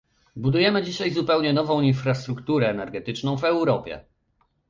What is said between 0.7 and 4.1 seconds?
dzisiaj zupełnie nową infrastrukturę energetyczną w Europie